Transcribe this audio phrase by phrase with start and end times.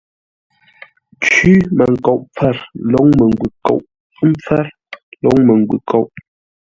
[1.23, 2.55] Cwímənkoʼ pfâr,
[2.91, 3.81] lóŋ məngwʉ̂ kôʼ;
[4.21, 4.65] ə́ mpfár,
[5.23, 6.05] lôŋ məngwʉ̂ kôʼ.